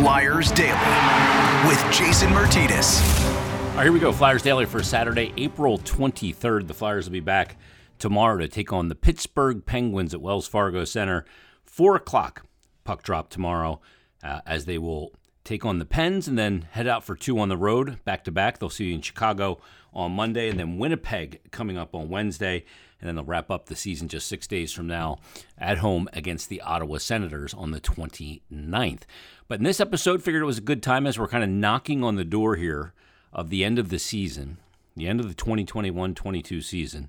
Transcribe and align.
Flyers 0.00 0.50
Daily 0.52 1.68
with 1.68 1.92
Jason 1.92 2.32
Martinez. 2.32 3.02
All 3.02 3.76
right, 3.76 3.82
here 3.82 3.92
we 3.92 4.00
go. 4.00 4.12
Flyers 4.12 4.40
Daily 4.40 4.64
for 4.64 4.82
Saturday, 4.82 5.30
April 5.36 5.76
23rd. 5.76 6.68
The 6.68 6.72
Flyers 6.72 7.04
will 7.04 7.12
be 7.12 7.20
back 7.20 7.58
tomorrow 7.98 8.38
to 8.38 8.48
take 8.48 8.72
on 8.72 8.88
the 8.88 8.94
Pittsburgh 8.94 9.66
Penguins 9.66 10.14
at 10.14 10.22
Wells 10.22 10.48
Fargo 10.48 10.86
Center. 10.86 11.26
4 11.66 11.96
o'clock 11.96 12.46
puck 12.82 13.02
drop 13.02 13.28
tomorrow 13.28 13.82
uh, 14.24 14.40
as 14.46 14.64
they 14.64 14.78
will 14.78 15.12
take 15.44 15.66
on 15.66 15.78
the 15.78 15.84
Pens 15.84 16.26
and 16.26 16.38
then 16.38 16.66
head 16.70 16.86
out 16.86 17.04
for 17.04 17.14
two 17.14 17.38
on 17.38 17.50
the 17.50 17.58
road 17.58 18.02
back 18.06 18.24
to 18.24 18.32
back. 18.32 18.58
They'll 18.58 18.70
see 18.70 18.86
you 18.86 18.94
in 18.94 19.02
Chicago 19.02 19.60
on 19.92 20.12
Monday 20.12 20.48
and 20.48 20.58
then 20.58 20.78
Winnipeg 20.78 21.40
coming 21.50 21.76
up 21.76 21.94
on 21.94 22.08
Wednesday. 22.08 22.64
And 23.00 23.08
then 23.08 23.16
they'll 23.16 23.24
wrap 23.24 23.50
up 23.50 23.66
the 23.66 23.76
season 23.76 24.08
just 24.08 24.26
six 24.26 24.46
days 24.46 24.72
from 24.72 24.86
now 24.86 25.18
at 25.56 25.78
home 25.78 26.08
against 26.12 26.48
the 26.48 26.60
Ottawa 26.60 26.98
Senators 26.98 27.54
on 27.54 27.70
the 27.70 27.80
29th. 27.80 29.02
But 29.48 29.58
in 29.58 29.64
this 29.64 29.80
episode, 29.80 30.22
figured 30.22 30.42
it 30.42 30.46
was 30.46 30.58
a 30.58 30.62
good 30.62 30.82
time 30.82 31.06
as 31.06 31.18
we're 31.18 31.28
kind 31.28 31.42
of 31.42 31.50
knocking 31.50 32.04
on 32.04 32.16
the 32.16 32.24
door 32.24 32.56
here 32.56 32.92
of 33.32 33.48
the 33.48 33.64
end 33.64 33.78
of 33.78 33.88
the 33.88 33.98
season, 33.98 34.58
the 34.96 35.08
end 35.08 35.20
of 35.20 35.28
the 35.28 35.34
2021 35.34 36.14
22 36.14 36.60
season. 36.60 37.08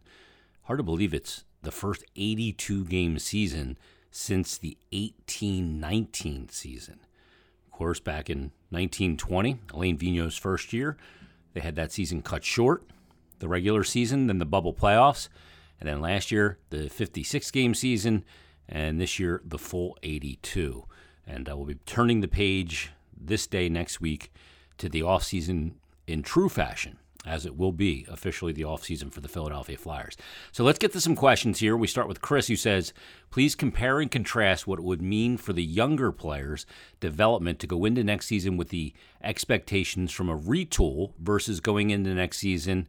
Hard 0.64 0.80
to 0.80 0.84
believe 0.84 1.14
it's 1.14 1.44
the 1.62 1.72
first 1.72 2.04
82 2.16 2.86
game 2.86 3.20
season 3.20 3.78
since 4.12 4.58
the 4.58 4.78
1819 4.92 6.50
season. 6.50 7.00
Of 7.66 7.72
course, 7.72 8.00
back 8.00 8.30
in 8.30 8.52
1920, 8.70 9.60
Alain 9.74 9.98
Vigneault's 9.98 10.38
first 10.38 10.74
year, 10.74 10.98
they 11.54 11.62
had 11.62 11.76
that 11.76 11.92
season 11.92 12.22
cut 12.22 12.44
short, 12.44 12.84
the 13.40 13.48
regular 13.48 13.84
season, 13.84 14.28
then 14.28 14.40
the 14.40 14.46
bubble 14.46 14.74
playoffs, 14.74 15.30
and 15.80 15.90
then 15.90 16.02
last 16.02 16.32
year, 16.32 16.58
the 16.70 16.90
56 16.90 17.50
game 17.52 17.74
season, 17.74 18.24
and 18.70 19.02
this 19.02 19.20
year, 19.20 19.42
the 19.44 19.58
full 19.58 19.98
82. 20.04 20.86
And 21.26 21.50
uh, 21.50 21.58
we'll 21.58 21.66
be 21.66 21.76
turning 21.86 22.22
the 22.22 22.28
page 22.28 22.92
this 23.20 23.48
day 23.48 23.68
next 23.68 24.00
week 24.00 24.32
to 24.78 24.90
the 24.90 25.02
offseason 25.02 25.74
in 26.08 26.24
true 26.24 26.50
fashion 26.50 26.98
as 27.26 27.46
it 27.46 27.56
will 27.56 27.72
be 27.72 28.06
officially 28.10 28.52
the 28.52 28.64
offseason 28.64 29.12
for 29.12 29.22
the 29.22 29.28
Philadelphia 29.28 29.78
Flyers. 29.78 30.18
So 30.52 30.64
let's 30.64 30.80
get 30.80 30.92
to 30.94 31.02
some 31.02 31.16
questions 31.16 31.60
here. 31.60 31.78
We 31.78 31.88
start 31.88 32.08
with 32.08 32.22
Chris, 32.22 32.48
who 32.48 32.56
says, 32.56 32.94
please 33.30 33.54
compare 33.54 34.00
and 34.00 34.10
contrast 34.10 34.66
what 34.66 34.80
it 34.80 34.86
would 34.86 35.02
mean 35.02 35.38
for 35.38 35.54
the 35.54 35.64
younger 35.64 36.12
players' 36.12 36.66
development 37.00 37.60
to 37.60 37.68
go 37.68 37.86
into 37.86 38.04
next 38.04 38.26
season 38.26 38.58
with 38.58 38.70
the 38.70 38.94
expectations 39.24 40.12
from 40.12 40.30
a 40.30 40.38
retool 40.38 41.14
versus 41.20 41.60
going 41.60 41.92
into 41.92 42.14
next 42.14 42.40
season 42.40 42.88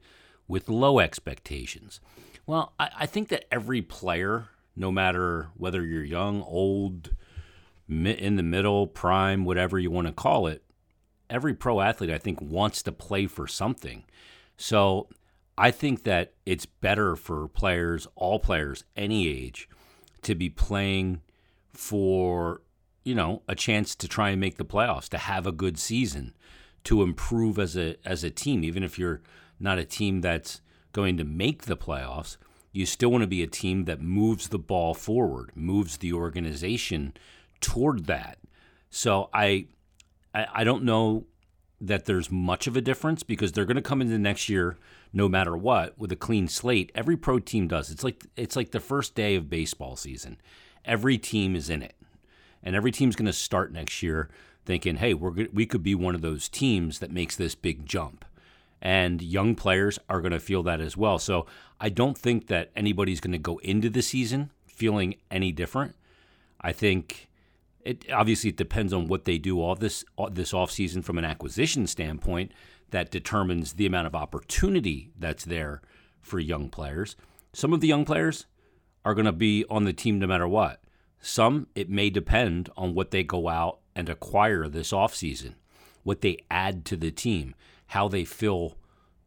with 0.48 0.68
low 0.68 0.98
expectations. 0.98 2.00
Well, 2.46 2.72
I, 2.78 2.90
I 3.00 3.06
think 3.06 3.28
that 3.28 3.44
every 3.52 3.82
player, 3.82 4.48
no 4.74 4.90
matter 4.90 5.50
whether 5.56 5.84
you're 5.84 6.04
young, 6.04 6.42
old, 6.42 7.10
in 7.88 8.36
the 8.36 8.42
middle, 8.42 8.86
prime, 8.86 9.44
whatever 9.44 9.78
you 9.78 9.90
want 9.90 10.06
to 10.06 10.12
call 10.12 10.46
it, 10.46 10.62
every 11.32 11.54
pro 11.54 11.80
athlete, 11.80 12.10
I 12.10 12.18
think, 12.18 12.40
wants 12.40 12.82
to 12.82 12.92
play 12.92 13.26
for 13.26 13.46
something. 13.46 14.04
So 14.56 15.08
I 15.56 15.70
think 15.70 16.04
that 16.04 16.34
it's 16.44 16.66
better 16.66 17.16
for 17.16 17.48
players, 17.48 18.06
all 18.14 18.38
players, 18.38 18.84
any 18.96 19.28
age, 19.28 19.68
to 20.22 20.34
be 20.34 20.48
playing 20.50 21.22
for, 21.72 22.60
you 23.02 23.14
know, 23.14 23.42
a 23.48 23.54
chance 23.54 23.94
to 23.96 24.06
try 24.06 24.30
and 24.30 24.40
make 24.40 24.58
the 24.58 24.64
playoffs, 24.64 25.08
to 25.08 25.18
have 25.18 25.46
a 25.46 25.52
good 25.52 25.78
season, 25.78 26.34
to 26.84 27.02
improve 27.02 27.58
as 27.58 27.76
a 27.76 27.96
as 28.04 28.22
a 28.22 28.30
team. 28.30 28.62
Even 28.62 28.82
if 28.82 28.98
you're 28.98 29.22
not 29.58 29.78
a 29.78 29.84
team 29.84 30.20
that's 30.20 30.60
going 30.92 31.16
to 31.16 31.24
make 31.24 31.62
the 31.62 31.76
playoffs, 31.76 32.36
you 32.72 32.84
still 32.84 33.10
want 33.10 33.22
to 33.22 33.28
be 33.28 33.42
a 33.42 33.46
team 33.46 33.84
that 33.86 34.00
moves 34.00 34.48
the 34.48 34.58
ball 34.58 34.92
forward, 34.92 35.50
moves 35.54 35.96
the 35.96 36.12
organization 36.12 37.14
toward 37.60 38.06
that. 38.06 38.38
So 38.90 39.30
I 39.32 39.68
I, 40.34 40.46
I 40.52 40.64
don't 40.64 40.84
know 40.84 41.26
that 41.80 42.04
there's 42.04 42.30
much 42.30 42.66
of 42.68 42.76
a 42.76 42.80
difference 42.80 43.22
because 43.24 43.52
they're 43.52 43.64
going 43.64 43.76
to 43.76 43.82
come 43.82 44.00
into 44.00 44.16
next 44.16 44.48
year 44.48 44.78
no 45.12 45.28
matter 45.28 45.56
what 45.56 45.98
with 45.98 46.12
a 46.12 46.16
clean 46.16 46.48
slate. 46.48 46.92
Every 46.94 47.16
pro 47.16 47.38
team 47.38 47.68
does. 47.68 47.90
It's 47.90 48.04
like 48.04 48.24
it's 48.36 48.56
like 48.56 48.70
the 48.70 48.80
first 48.80 49.14
day 49.14 49.34
of 49.34 49.50
baseball 49.50 49.96
season. 49.96 50.38
Every 50.84 51.18
team 51.18 51.54
is 51.54 51.68
in 51.68 51.82
it, 51.82 51.96
and 52.62 52.74
every 52.74 52.92
team's 52.92 53.16
going 53.16 53.26
to 53.26 53.32
start 53.32 53.72
next 53.72 54.02
year 54.02 54.30
thinking, 54.64 54.96
"Hey, 54.96 55.12
we're 55.12 55.48
we 55.52 55.66
could 55.66 55.82
be 55.82 55.94
one 55.94 56.14
of 56.14 56.22
those 56.22 56.48
teams 56.48 57.00
that 57.00 57.10
makes 57.10 57.36
this 57.36 57.54
big 57.54 57.84
jump." 57.84 58.24
And 58.80 59.22
young 59.22 59.54
players 59.54 59.98
are 60.08 60.20
going 60.20 60.32
to 60.32 60.40
feel 60.40 60.62
that 60.64 60.80
as 60.80 60.96
well. 60.96 61.18
So 61.18 61.46
I 61.80 61.88
don't 61.88 62.18
think 62.18 62.48
that 62.48 62.70
anybody's 62.74 63.20
going 63.20 63.32
to 63.32 63.38
go 63.38 63.58
into 63.58 63.88
the 63.88 64.02
season 64.02 64.50
feeling 64.66 65.16
any 65.30 65.52
different. 65.52 65.94
I 66.60 66.72
think 66.72 67.28
it 67.84 68.10
obviously 68.12 68.50
it 68.50 68.56
depends 68.56 68.92
on 68.92 69.08
what 69.08 69.24
they 69.24 69.38
do 69.38 69.60
all 69.60 69.74
this 69.74 70.04
this 70.30 70.52
offseason 70.52 71.02
from 71.04 71.18
an 71.18 71.24
acquisition 71.24 71.86
standpoint 71.86 72.52
that 72.90 73.10
determines 73.10 73.74
the 73.74 73.86
amount 73.86 74.06
of 74.06 74.14
opportunity 74.14 75.10
that's 75.18 75.44
there 75.44 75.80
for 76.20 76.38
young 76.38 76.68
players. 76.68 77.16
Some 77.52 77.72
of 77.72 77.80
the 77.80 77.88
young 77.88 78.04
players 78.04 78.46
are 79.04 79.14
going 79.14 79.26
to 79.26 79.32
be 79.32 79.64
on 79.68 79.84
the 79.84 79.92
team 79.92 80.18
no 80.18 80.26
matter 80.26 80.46
what. 80.46 80.80
Some 81.20 81.68
it 81.74 81.88
may 81.88 82.10
depend 82.10 82.70
on 82.76 82.94
what 82.94 83.10
they 83.10 83.22
go 83.22 83.48
out 83.48 83.80
and 83.94 84.08
acquire 84.08 84.68
this 84.68 84.92
offseason, 84.92 85.54
what 86.02 86.20
they 86.20 86.38
add 86.50 86.84
to 86.86 86.96
the 86.96 87.10
team, 87.10 87.54
how 87.88 88.08
they 88.08 88.24
fill 88.24 88.76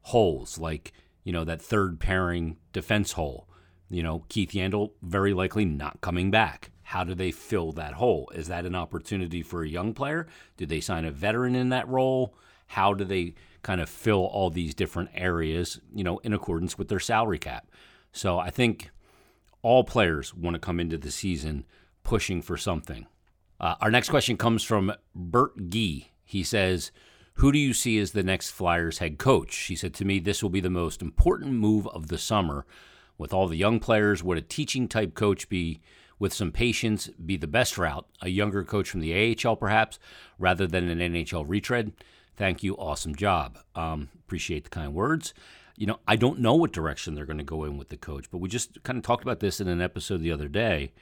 holes 0.04 0.58
like, 0.58 0.94
you 1.24 1.32
know, 1.32 1.44
that 1.44 1.62
third 1.62 2.00
pairing 2.00 2.58
defense 2.72 3.14
hole. 3.14 3.48
You 3.90 4.04
know, 4.04 4.26
Keith 4.30 4.52
Yandle 4.52 4.92
very 5.02 5.34
likely 5.34 5.66
not 5.66 6.02
coming 6.02 6.32
back 6.32 6.72
how 6.88 7.04
do 7.04 7.16
they 7.16 7.32
fill 7.32 7.72
that 7.72 7.94
hole? 7.94 8.32
Is 8.36 8.48
that 8.48 8.64
an 8.64 8.76
opportunity 8.76 9.42
for 9.42 9.64
a 9.64 9.68
young 9.68 9.96
player? 9.96 10.28
Do 10.56 10.68
they 10.68 10.80
sign 10.80 11.04
a 11.04 11.12
veteran 11.12 11.56
in 11.56 11.70
that 11.70 11.88
role? 11.88 12.36
How 12.68 12.94
do 12.94 13.04
they 13.04 13.34
kind 13.64 13.82
of 13.82 13.90
fill 13.90 14.24
all 14.24 14.52
these 14.52 14.76
different 14.76 15.10
areas, 15.16 15.80
you 15.96 16.04
know, 16.04 16.20
in 16.20 16.32
accordance 16.32 16.78
with 16.78 16.88
their 16.88 17.00
salary 17.00 17.40
cap? 17.40 17.72
So 18.12 18.38
I 18.38 18.52
think 18.52 18.92
all 19.64 19.84
players 19.84 20.36
want 20.36 20.54
to 20.54 20.60
come 20.60 20.80
into 20.80 21.00
the 21.00 21.10
season 21.10 21.66
pushing 22.04 22.44
for 22.44 22.56
something. 22.56 23.08
Uh, 23.60 23.74
our 23.82 23.90
next 23.90 24.10
question 24.10 24.38
comes 24.38 24.62
from 24.62 24.94
Bert 25.16 25.70
Gee. 25.70 26.12
He 26.24 26.44
says, 26.44 26.92
Who 27.36 27.52
do 27.52 27.58
you 27.58 27.74
see 27.74 27.98
as 27.98 28.12
the 28.12 28.22
next 28.22 28.52
Flyers 28.52 29.00
head 29.00 29.18
coach? 29.18 29.56
He 29.56 29.76
said 29.76 29.96
to 29.96 30.06
me, 30.06 30.20
This 30.20 30.44
will 30.44 30.52
be 30.52 30.60
the 30.60 30.70
most 30.70 31.02
important 31.02 31.54
move 31.54 31.88
of 31.88 32.10
the 32.10 32.20
summer. 32.20 32.64
With 33.18 33.34
all 33.34 33.48
the 33.48 33.58
young 33.58 33.80
players, 33.80 34.24
would 34.24 34.38
a 34.38 34.42
teaching 34.42 34.88
type 34.88 35.16
coach 35.16 35.50
be 35.50 35.82
with 36.20 36.34
some 36.34 36.52
patience, 36.52 37.08
be 37.08 37.38
the 37.38 37.48
best 37.48 37.78
route. 37.78 38.06
A 38.22 38.30
younger 38.30 38.64
coach 38.64 38.90
from 38.90 39.02
the 39.02 39.38
AHL, 39.46 39.56
perhaps, 39.56 40.00
rather 40.40 40.66
than 40.68 40.90
an 40.90 41.00
NHL 41.00 41.46
retread. 41.48 41.92
Thank 42.36 42.64
you. 42.64 42.76
Awesome 42.78 43.16
job. 43.16 43.60
Um, 43.76 44.10
appreciate 44.26 44.66
the 44.66 44.70
kind 44.70 44.94
words. 44.94 45.34
You 45.78 45.88
know, 45.88 46.00
I 46.08 46.16
don't 46.16 46.40
know 46.40 46.56
what 46.56 46.72
direction 46.72 47.16
they're 47.16 47.26
going 47.26 47.38
to 47.38 47.44
go 47.44 47.66
in 47.66 47.78
with 47.78 47.90
the 47.90 47.98
coach, 47.98 48.32
but 48.32 48.38
we 48.38 48.48
just 48.48 48.82
kind 48.84 48.98
of 48.98 49.04
talked 49.04 49.24
about 49.24 49.42
this 49.42 49.60
in 49.60 49.68
an 49.68 49.82
episode 49.82 50.22
the 50.22 50.32
other 50.32 50.48
day 50.48 50.94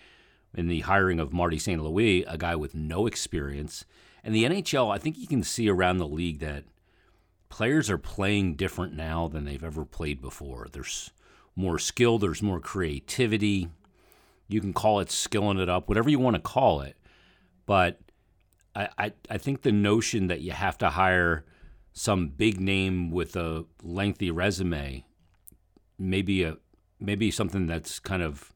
in 0.56 0.68
the 0.68 0.81
hiring 0.81 1.19
of 1.19 1.34
Marty 1.34 1.59
St. 1.59 1.81
Louis, 1.81 2.24
a 2.24 2.38
guy 2.38 2.56
with 2.56 2.75
no 2.75 3.07
experience. 3.07 3.85
And 4.24 4.34
the 4.34 4.45
NHL, 4.45 4.94
I 4.94 4.97
think 4.97 5.18
you 5.18 5.28
can 5.28 5.44
see 5.44 5.69
around 5.69 5.97
the 5.97 6.07
league 6.07 6.40
that 6.40 6.63
players 7.50 7.90
are 7.90 7.97
playing 7.97 8.56
different 8.56 8.95
now 8.95 9.28
than 9.28 9.45
they've 9.45 9.63
ever 9.63 9.85
played 9.85 10.22
before. 10.22 10.68
There's 10.72 11.12
more 11.56 11.78
skill, 11.78 12.18
there's 12.18 12.41
more 12.41 12.59
creativity. 12.59 13.69
You 14.48 14.62
can 14.62 14.74
call 14.74 15.00
it 15.00 15.12
skilling 15.12 15.59
it 15.59 15.70
up, 15.70 15.88
whatever 15.88 16.09
you 16.09 16.20
want 16.20 16.36
to 16.36 16.42
call 16.42 16.81
it. 16.81 16.98
But 17.66 18.00
I, 18.76 18.90
I, 18.98 19.14
I 19.30 19.38
think 19.38 19.62
the 19.62 19.72
notion 19.72 20.28
that 20.28 20.42
you 20.42 20.52
have 20.52 20.78
to 20.80 20.90
hire 20.90 21.46
some 21.94 22.28
big 22.28 22.59
name 22.59 23.12
with 23.12 23.36
a 23.36 23.66
lengthy 23.81 24.31
resume 24.31 25.06
maybe 26.00 26.44
a 26.44 26.58
maybe 27.00 27.31
something 27.31 27.68
that's 27.68 28.00
kind 28.00 28.22
of 28.22 28.54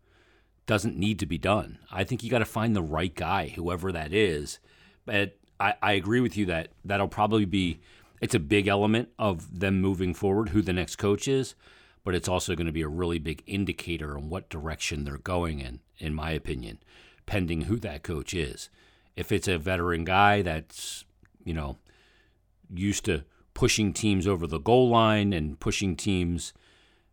doesn't 0.66 0.98
need 0.98 1.20
to 1.20 1.26
be 1.26 1.38
done. 1.38 1.80
I 1.92 2.04
think 2.04 2.24
you 2.24 2.30
got 2.30 2.40
to 2.40 2.46
find 2.46 2.76
the 2.76 2.82
right 2.82 3.14
guy, 3.14 3.50
whoever 3.56 3.92
that 3.92 4.14
is. 4.14 4.60
But 5.06 5.38
I, 5.60 5.76
I 5.82 5.94
agree 5.94 6.20
with 6.20 6.36
you 6.36 6.46
that 6.48 6.70
that'll 6.84 7.08
probably 7.08 7.46
be 7.46 7.80
it's 8.22 8.36
a 8.36 8.40
big 8.40 8.68
element 8.68 9.10
of 9.18 9.60
them 9.60 9.80
moving 9.80 10.14
forward, 10.14 10.50
who 10.50 10.62
the 10.62 10.74
next 10.74 10.98
coach 10.98 11.28
is 11.28 11.56
but 12.08 12.16
it's 12.16 12.30
also 12.30 12.56
going 12.56 12.68
to 12.68 12.72
be 12.72 12.84
a 12.84 12.88
really 12.88 13.20
big 13.20 13.44
indicator 13.48 14.16
on 14.16 14.30
what 14.30 14.48
direction 14.48 15.04
they're 15.04 15.18
going 15.18 15.60
in, 15.60 15.82
in 15.98 16.14
my 16.14 16.32
opinion, 16.32 16.80
pending 17.26 17.64
who 17.64 17.76
that 17.76 18.02
coach 18.02 18.34
is. 18.34 18.70
If 19.18 19.30
it's 19.30 19.50
a 19.50 19.58
veteran 19.58 20.06
guy 20.06 20.42
that's, 20.42 21.04
you 21.44 21.54
know, 21.54 21.76
used 22.74 23.04
to 23.04 23.26
pushing 23.54 23.92
teams 23.92 24.26
over 24.26 24.48
the 24.48 24.58
goal 24.58 24.88
line 24.88 25.34
and 25.34 25.60
pushing 25.60 25.98
teams 25.98 26.54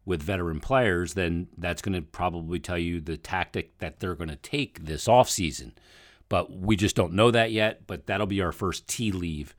with 0.05 0.23
veteran 0.23 0.61
players, 0.61 1.15
then 1.15 1.49
that's 1.59 1.83
going 1.83 1.97
to 1.97 2.03
probably 2.03 2.61
tell 2.61 2.79
you 2.79 3.01
the 3.01 3.17
tactic 3.17 3.77
that 3.79 3.99
they're 3.99 4.15
going 4.15 4.31
to 4.31 4.37
take 4.37 4.85
this 4.85 5.09
offseason. 5.09 5.73
But 6.29 6.53
we 6.53 6.77
just 6.77 6.95
don't 6.95 7.15
know 7.15 7.33
that 7.33 7.51
yet. 7.51 7.89
But 7.89 8.07
that'll 8.07 8.29
be 8.29 8.41
our 8.41 8.53
first 8.53 8.87
tea 8.87 9.11
leave 9.11 9.57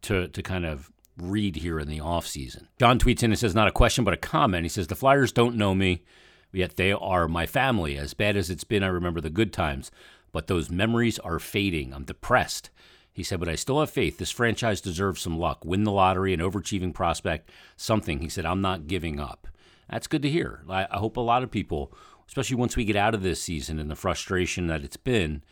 to, 0.00 0.26
to 0.26 0.42
kind 0.42 0.66
of 0.66 0.90
read 1.16 1.56
here 1.56 1.78
in 1.78 1.88
the 1.88 1.98
offseason. 1.98 2.66
John 2.78 2.98
tweets 2.98 3.22
in 3.22 3.30
and 3.30 3.38
says, 3.38 3.54
not 3.54 3.68
a 3.68 3.72
question, 3.72 4.04
but 4.04 4.14
a 4.14 4.18
comment. 4.18 4.64
He 4.64 4.68
says, 4.68 4.86
The 4.86 4.94
Flyers 4.94 5.32
don't 5.32 5.56
know 5.56 5.74
me, 5.74 6.04
yet 6.52 6.76
they 6.76 6.92
are 6.92 7.28
my 7.28 7.46
family. 7.46 7.96
As 7.96 8.14
bad 8.14 8.36
as 8.36 8.50
it's 8.50 8.64
been, 8.64 8.82
I 8.82 8.88
remember 8.88 9.20
the 9.20 9.30
good 9.30 9.52
times, 9.52 9.90
but 10.32 10.46
those 10.46 10.70
memories 10.70 11.18
are 11.18 11.38
fading. 11.38 11.92
I'm 11.92 12.04
depressed. 12.04 12.70
He 13.12 13.22
said, 13.22 13.40
but 13.40 13.48
I 13.48 13.56
still 13.56 13.80
have 13.80 13.90
faith. 13.90 14.16
This 14.16 14.30
franchise 14.30 14.80
deserves 14.80 15.20
some 15.20 15.38
luck. 15.38 15.64
Win 15.64 15.84
the 15.84 15.92
lottery, 15.92 16.32
an 16.32 16.40
overachieving 16.40 16.94
prospect, 16.94 17.50
something. 17.76 18.20
He 18.20 18.28
said, 18.30 18.46
I'm 18.46 18.62
not 18.62 18.86
giving 18.86 19.20
up. 19.20 19.46
That's 19.90 20.06
good 20.06 20.22
to 20.22 20.30
hear. 20.30 20.62
I, 20.68 20.86
I 20.90 20.96
hope 20.96 21.18
a 21.18 21.20
lot 21.20 21.42
of 21.42 21.50
people, 21.50 21.92
especially 22.26 22.56
once 22.56 22.74
we 22.74 22.86
get 22.86 22.96
out 22.96 23.14
of 23.14 23.22
this 23.22 23.42
season 23.42 23.78
and 23.78 23.90
the 23.90 23.96
frustration 23.96 24.66
that 24.68 24.82
it's 24.82 24.96
been, 24.96 25.42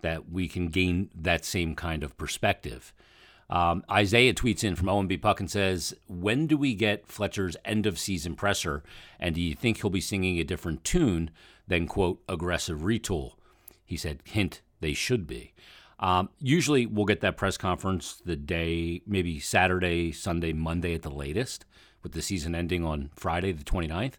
that 0.00 0.30
we 0.30 0.46
can 0.46 0.68
gain 0.68 1.10
that 1.12 1.44
same 1.44 1.74
kind 1.74 2.04
of 2.04 2.16
perspective. 2.16 2.92
Um, 3.50 3.82
Isaiah 3.90 4.34
tweets 4.34 4.62
in 4.62 4.76
from 4.76 4.88
OMB 4.88 5.22
Puck 5.22 5.40
and 5.40 5.50
says, 5.50 5.94
When 6.06 6.46
do 6.46 6.56
we 6.56 6.74
get 6.74 7.06
Fletcher's 7.06 7.56
end 7.64 7.86
of 7.86 7.98
season 7.98 8.34
presser? 8.34 8.82
And 9.18 9.34
do 9.34 9.40
you 9.40 9.54
think 9.54 9.80
he'll 9.80 9.90
be 9.90 10.00
singing 10.00 10.38
a 10.38 10.44
different 10.44 10.84
tune 10.84 11.30
than, 11.66 11.86
quote, 11.86 12.22
aggressive 12.28 12.80
retool? 12.80 13.32
He 13.84 13.96
said, 13.96 14.20
Hint, 14.24 14.60
they 14.80 14.92
should 14.92 15.26
be. 15.26 15.54
Um, 15.98 16.28
usually 16.38 16.86
we'll 16.86 17.06
get 17.06 17.22
that 17.22 17.36
press 17.36 17.56
conference 17.56 18.20
the 18.24 18.36
day, 18.36 19.02
maybe 19.06 19.40
Saturday, 19.40 20.12
Sunday, 20.12 20.52
Monday 20.52 20.94
at 20.94 21.02
the 21.02 21.10
latest, 21.10 21.64
with 22.02 22.12
the 22.12 22.22
season 22.22 22.54
ending 22.54 22.84
on 22.84 23.10
Friday, 23.16 23.52
the 23.52 23.64
29th. 23.64 24.14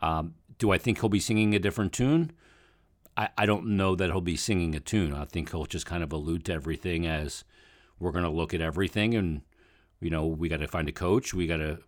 Um, 0.00 0.34
do 0.58 0.70
I 0.70 0.78
think 0.78 1.00
he'll 1.00 1.08
be 1.08 1.20
singing 1.20 1.54
a 1.54 1.58
different 1.58 1.92
tune? 1.92 2.32
I, 3.16 3.28
I 3.38 3.46
don't 3.46 3.68
know 3.68 3.94
that 3.94 4.10
he'll 4.10 4.20
be 4.20 4.36
singing 4.36 4.74
a 4.74 4.80
tune. 4.80 5.14
I 5.14 5.24
think 5.24 5.50
he'll 5.50 5.64
just 5.64 5.86
kind 5.86 6.02
of 6.02 6.12
allude 6.12 6.44
to 6.46 6.52
everything 6.52 7.06
as 7.06 7.44
we're 8.04 8.12
going 8.12 8.24
to 8.24 8.30
look 8.30 8.52
at 8.52 8.60
everything 8.60 9.14
and, 9.14 9.40
you 9.98 10.10
know, 10.10 10.26
we 10.26 10.48
got 10.48 10.60
to 10.60 10.68
find 10.68 10.88
a 10.88 10.92
coach. 10.92 11.32
We 11.32 11.46
got 11.46 11.56
to, 11.56 11.78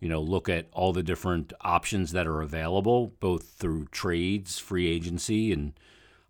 you 0.00 0.08
know, 0.08 0.20
look 0.20 0.48
at 0.48 0.66
all 0.72 0.92
the 0.92 1.04
different 1.04 1.52
options 1.60 2.10
that 2.12 2.26
are 2.26 2.42
available, 2.42 3.12
both 3.20 3.50
through 3.52 3.86
trades, 3.86 4.58
free 4.58 4.88
agency, 4.88 5.52
and 5.52 5.74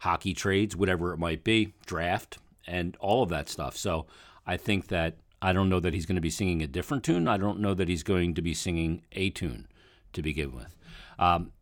hockey 0.01 0.35
trades, 0.35 0.77
whatever 0.77 1.15
it 1.15 1.17
might 1.17 1.43
be, 1.43 1.73
draft, 1.87 2.39
and 2.67 2.95
all 3.01 3.23
of 3.23 3.31
that 3.31 3.49
stuff. 3.49 3.75
So 3.75 4.07
I 4.47 4.59
think 4.59 4.89
that 4.89 5.17
I 5.41 5.55
don't 5.55 5.71
know 5.71 5.81
that 5.81 5.95
he's 5.95 6.07
going 6.07 6.17
to 6.17 6.21
be 6.21 6.31
singing 6.31 6.63
a 6.63 6.67
different 6.67 7.03
tune. 7.03 7.27
I 7.27 7.39
don't 7.39 7.61
know 7.61 7.73
that 7.73 7.89
he's 7.89 8.03
going 8.03 8.35
to 8.35 8.43
be 8.43 8.53
singing 8.53 9.03
a 9.13 9.31
tune 9.31 9.67
to 10.13 10.21
begin 10.21 10.55
with. 10.55 10.77
Um, 11.19 11.53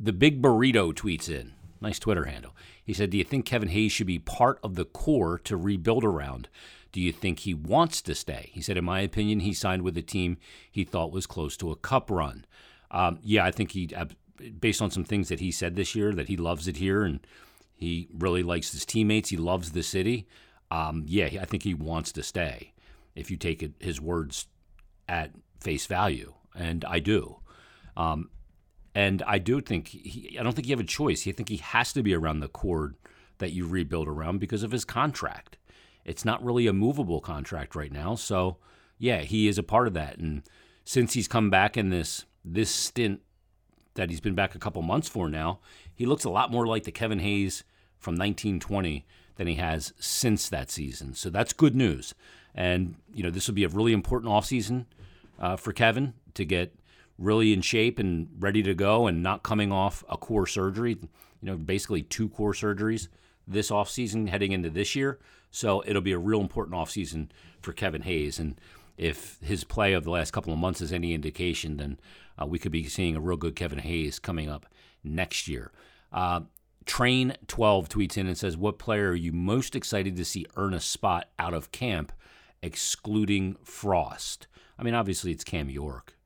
the 0.00 0.12
Big 0.12 0.42
Burrito 0.42 0.92
tweets 0.92 1.28
in. 1.28 1.52
Nice 1.80 1.98
Twitter 1.98 2.24
handle. 2.24 2.56
He 2.82 2.92
said, 2.92 3.10
Do 3.10 3.18
you 3.18 3.24
think 3.24 3.44
Kevin 3.44 3.68
Hayes 3.68 3.92
should 3.92 4.06
be 4.06 4.18
part 4.18 4.58
of 4.64 4.74
the 4.74 4.84
core 4.84 5.38
to 5.40 5.56
rebuild 5.56 6.02
around? 6.02 6.48
Do 6.94 7.00
you 7.00 7.10
think 7.10 7.40
he 7.40 7.54
wants 7.54 8.00
to 8.02 8.14
stay? 8.14 8.50
He 8.52 8.62
said, 8.62 8.76
In 8.76 8.84
my 8.84 9.00
opinion, 9.00 9.40
he 9.40 9.52
signed 9.52 9.82
with 9.82 9.98
a 9.98 10.02
team 10.02 10.36
he 10.70 10.84
thought 10.84 11.10
was 11.10 11.26
close 11.26 11.56
to 11.56 11.72
a 11.72 11.76
cup 11.76 12.08
run. 12.08 12.44
Um, 12.92 13.18
yeah, 13.20 13.44
I 13.44 13.50
think 13.50 13.72
he, 13.72 13.90
based 14.60 14.80
on 14.80 14.92
some 14.92 15.02
things 15.02 15.28
that 15.28 15.40
he 15.40 15.50
said 15.50 15.74
this 15.74 15.96
year, 15.96 16.12
that 16.12 16.28
he 16.28 16.36
loves 16.36 16.68
it 16.68 16.76
here 16.76 17.02
and 17.02 17.26
he 17.74 18.06
really 18.16 18.44
likes 18.44 18.70
his 18.70 18.86
teammates. 18.86 19.30
He 19.30 19.36
loves 19.36 19.72
the 19.72 19.82
city. 19.82 20.28
Um, 20.70 21.02
yeah, 21.08 21.24
I 21.24 21.46
think 21.46 21.64
he 21.64 21.74
wants 21.74 22.12
to 22.12 22.22
stay. 22.22 22.74
If 23.16 23.28
you 23.28 23.36
take 23.36 23.60
it, 23.60 23.72
his 23.80 24.00
words 24.00 24.46
at 25.08 25.32
face 25.58 25.86
value, 25.86 26.34
and 26.54 26.84
I 26.84 27.00
do. 27.00 27.40
Um, 27.96 28.30
and 28.94 29.20
I 29.26 29.38
do 29.38 29.60
think 29.60 29.88
he, 29.88 30.38
I 30.38 30.44
don't 30.44 30.52
think 30.52 30.68
you 30.68 30.76
have 30.76 30.84
a 30.84 30.84
choice. 30.84 31.26
I 31.26 31.32
think 31.32 31.48
he 31.48 31.56
has 31.56 31.92
to 31.94 32.04
be 32.04 32.14
around 32.14 32.38
the 32.38 32.46
cord 32.46 32.94
that 33.38 33.50
you 33.50 33.66
rebuild 33.66 34.06
around 34.06 34.38
because 34.38 34.62
of 34.62 34.70
his 34.70 34.84
contract. 34.84 35.56
It's 36.04 36.24
not 36.24 36.44
really 36.44 36.66
a 36.66 36.72
movable 36.72 37.20
contract 37.20 37.74
right 37.74 37.92
now. 37.92 38.14
So, 38.14 38.58
yeah, 38.98 39.20
he 39.20 39.48
is 39.48 39.58
a 39.58 39.62
part 39.62 39.86
of 39.86 39.94
that. 39.94 40.18
And 40.18 40.42
since 40.84 41.14
he's 41.14 41.28
come 41.28 41.50
back 41.50 41.76
in 41.76 41.90
this 41.90 42.26
this 42.44 42.70
stint 42.70 43.20
that 43.94 44.10
he's 44.10 44.20
been 44.20 44.34
back 44.34 44.54
a 44.54 44.58
couple 44.58 44.82
months 44.82 45.08
for 45.08 45.28
now, 45.30 45.60
he 45.94 46.04
looks 46.04 46.24
a 46.24 46.30
lot 46.30 46.50
more 46.50 46.66
like 46.66 46.84
the 46.84 46.92
Kevin 46.92 47.20
Hayes 47.20 47.64
from 47.98 48.14
1920 48.14 49.06
than 49.36 49.46
he 49.46 49.54
has 49.54 49.92
since 49.98 50.48
that 50.48 50.70
season. 50.70 51.14
So 51.14 51.30
that's 51.30 51.52
good 51.52 51.74
news. 51.74 52.14
And, 52.54 52.96
you 53.14 53.22
know, 53.22 53.30
this 53.30 53.48
will 53.48 53.54
be 53.54 53.64
a 53.64 53.68
really 53.68 53.92
important 53.92 54.30
offseason 54.30 54.86
uh, 55.38 55.56
for 55.56 55.72
Kevin 55.72 56.14
to 56.34 56.44
get 56.44 56.74
really 57.18 57.52
in 57.52 57.62
shape 57.62 57.98
and 57.98 58.28
ready 58.38 58.62
to 58.62 58.74
go 58.74 59.06
and 59.06 59.22
not 59.22 59.42
coming 59.42 59.72
off 59.72 60.04
a 60.08 60.16
core 60.16 60.46
surgery, 60.46 60.98
you 61.00 61.08
know, 61.42 61.56
basically 61.56 62.02
two 62.02 62.28
core 62.28 62.52
surgeries 62.52 63.08
this 63.46 63.70
offseason 63.70 64.28
heading 64.28 64.52
into 64.52 64.70
this 64.70 64.94
year. 64.94 65.18
So 65.50 65.82
it'll 65.86 66.02
be 66.02 66.12
a 66.12 66.18
real 66.18 66.40
important 66.40 66.76
offseason 66.76 67.28
for 67.60 67.72
Kevin 67.72 68.02
Hayes. 68.02 68.38
And 68.38 68.60
if 68.96 69.38
his 69.40 69.64
play 69.64 69.92
of 69.92 70.04
the 70.04 70.10
last 70.10 70.32
couple 70.32 70.52
of 70.52 70.58
months 70.58 70.80
is 70.80 70.92
any 70.92 71.14
indication, 71.14 71.76
then 71.76 71.98
uh, 72.40 72.46
we 72.46 72.58
could 72.58 72.72
be 72.72 72.84
seeing 72.84 73.16
a 73.16 73.20
real 73.20 73.36
good 73.36 73.56
Kevin 73.56 73.78
Hayes 73.78 74.18
coming 74.18 74.48
up 74.48 74.66
next 75.02 75.48
year. 75.48 75.72
Uh, 76.12 76.40
Train 76.86 77.34
12 77.46 77.88
tweets 77.88 78.18
in 78.18 78.26
and 78.26 78.36
says, 78.36 78.56
What 78.56 78.78
player 78.78 79.10
are 79.10 79.14
you 79.14 79.32
most 79.32 79.74
excited 79.74 80.16
to 80.16 80.24
see 80.24 80.46
earn 80.56 80.74
a 80.74 80.80
spot 80.80 81.28
out 81.38 81.54
of 81.54 81.72
camp, 81.72 82.12
excluding 82.62 83.56
Frost? 83.62 84.46
I 84.78 84.82
mean, 84.82 84.94
obviously 84.94 85.32
it's 85.32 85.44
Cam 85.44 85.70
York. 85.70 86.16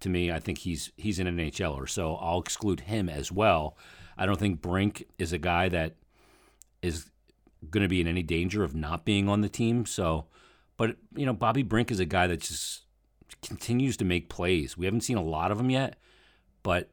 To 0.00 0.08
me, 0.08 0.30
I 0.30 0.40
think 0.40 0.58
he's 0.58 0.92
he's 0.96 1.18
an 1.18 1.26
NHLer, 1.26 1.88
so 1.88 2.16
I'll 2.16 2.40
exclude 2.40 2.80
him 2.80 3.08
as 3.08 3.32
well. 3.32 3.76
I 4.18 4.26
don't 4.26 4.38
think 4.38 4.60
Brink 4.60 5.04
is 5.18 5.32
a 5.32 5.38
guy 5.38 5.68
that 5.70 5.96
is 6.86 7.10
going 7.70 7.82
to 7.82 7.88
be 7.88 8.00
in 8.00 8.06
any 8.06 8.22
danger 8.22 8.62
of 8.64 8.74
not 8.74 9.04
being 9.04 9.28
on 9.28 9.40
the 9.40 9.48
team. 9.48 9.86
So, 9.86 10.26
but 10.76 10.96
you 11.14 11.26
know, 11.26 11.32
Bobby 11.32 11.62
Brink 11.62 11.90
is 11.90 12.00
a 12.00 12.04
guy 12.04 12.26
that 12.26 12.40
just 12.40 12.82
continues 13.42 13.96
to 13.98 14.04
make 14.04 14.28
plays. 14.28 14.76
We 14.76 14.86
haven't 14.86 15.02
seen 15.02 15.16
a 15.16 15.22
lot 15.22 15.50
of 15.50 15.60
him 15.60 15.70
yet, 15.70 15.96
but 16.62 16.90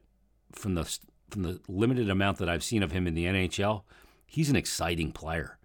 from 0.52 0.74
the 0.74 0.98
from 1.30 1.42
the 1.42 1.60
limited 1.68 2.10
amount 2.10 2.38
that 2.38 2.48
I've 2.48 2.62
seen 2.62 2.82
of 2.82 2.92
him 2.92 3.06
in 3.06 3.14
the 3.14 3.24
NHL, 3.24 3.82
he's 4.26 4.50
an 4.50 4.56
exciting 4.56 5.10
player. 5.10 5.58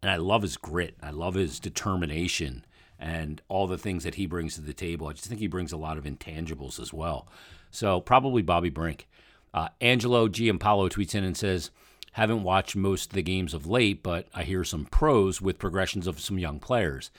And 0.00 0.10
I 0.10 0.16
love 0.16 0.42
his 0.42 0.56
grit. 0.56 0.96
I 1.02 1.10
love 1.10 1.34
his 1.34 1.58
determination 1.58 2.64
and 3.00 3.42
all 3.48 3.66
the 3.66 3.78
things 3.78 4.04
that 4.04 4.14
he 4.14 4.26
brings 4.26 4.54
to 4.54 4.60
the 4.60 4.72
table. 4.72 5.08
I 5.08 5.12
just 5.12 5.26
think 5.26 5.40
he 5.40 5.46
brings 5.48 5.72
a 5.72 5.76
lot 5.76 5.98
of 5.98 6.04
intangibles 6.04 6.78
as 6.78 6.92
well. 6.92 7.28
So 7.70 8.00
probably 8.00 8.42
Bobby 8.42 8.70
Brink. 8.70 9.08
Uh, 9.54 9.68
Angelo 9.80 10.28
Giampaolo 10.28 10.90
tweets 10.90 11.14
in 11.14 11.24
and 11.24 11.36
says, 11.36 11.70
haven't 12.18 12.42
watched 12.42 12.74
most 12.74 13.10
of 13.10 13.14
the 13.14 13.22
games 13.22 13.54
of 13.54 13.64
late, 13.64 14.02
but 14.02 14.26
I 14.34 14.42
hear 14.42 14.64
some 14.64 14.86
pros 14.86 15.40
with 15.40 15.60
progressions 15.60 16.08
of 16.08 16.18
some 16.18 16.36
young 16.36 16.58
players. 16.58 17.12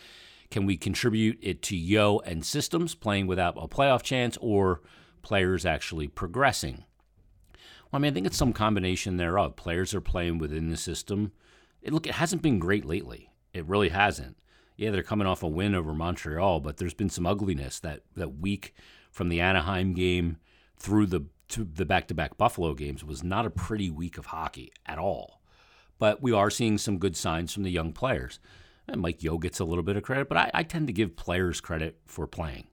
Can 0.52 0.66
we 0.66 0.76
contribute 0.76 1.40
it 1.42 1.62
to 1.64 1.78
Yeo 1.78 2.20
and 2.20 2.46
systems 2.46 2.96
playing 2.96 3.26
without 3.26 3.56
a 3.56 3.68
playoff 3.70 4.04
chance 4.04 4.38
or 4.42 4.82
players 5.22 5.66
actually 5.66 6.10
progressing? 6.10 6.84
Well, 7.54 7.94
I 7.94 8.00
mean, 8.00 8.12
I 8.12 8.14
think 8.14 8.28
it's 8.28 8.36
some 8.36 8.52
combination 8.52 9.16
thereof. 9.16 9.56
Players 9.56 9.94
are 9.94 10.02
playing 10.02 10.38
within 10.38 10.70
the 10.70 10.76
system. 10.76 11.32
It, 11.82 11.94
look, 11.94 12.06
it 12.06 12.16
hasn't 12.16 12.42
been 12.42 12.60
great 12.60 12.84
lately. 12.84 13.32
It 13.54 13.66
really 13.66 13.90
hasn't. 13.90 14.36
Yeah, 14.76 14.92
they're 14.92 15.02
coming 15.02 15.28
off 15.28 15.44
a 15.44 15.48
win 15.48 15.76
over 15.76 15.94
Montreal, 15.94 16.60
but 16.60 16.76
there's 16.76 16.94
been 16.94 17.10
some 17.10 17.26
ugliness 17.26 17.80
that 17.80 18.02
that 18.16 18.40
week 18.40 18.74
from 19.12 19.30
the 19.30 19.40
Anaheim 19.40 19.94
game 19.94 20.38
through 20.78 21.06
the 21.06 21.26
to 21.50 21.64
the 21.64 21.86
back-to-back 21.86 22.38
Buffalo 22.38 22.74
games 22.74 23.04
was 23.04 23.24
not 23.24 23.46
a 23.46 23.50
pretty 23.50 23.90
week 23.90 24.18
of 24.18 24.28
hockey 24.28 24.72
at 24.86 24.98
all. 24.98 25.42
But 25.98 26.22
we 26.22 26.32
are 26.32 26.50
seeing 26.50 26.78
some 26.78 26.98
good 26.98 27.18
signs 27.18 27.54
from 27.54 27.64
the 27.64 27.72
young 27.72 27.92
players. 27.92 28.40
And 28.88 29.02
Mike 29.02 29.22
Yeo 29.22 29.38
gets 29.38 29.60
a 29.60 29.66
little 29.66 29.84
bit 29.84 29.98
of 29.98 30.04
credit, 30.04 30.30
but 30.30 30.38
I, 30.38 30.52
I 30.54 30.64
tend 30.64 30.88
to 30.88 30.94
give 30.94 31.16
players 31.16 31.62
credit 31.62 32.00
for 32.08 32.26
playing, 32.26 32.68